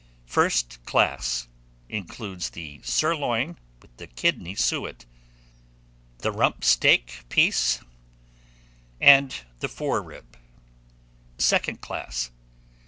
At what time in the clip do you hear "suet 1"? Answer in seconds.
4.55-5.05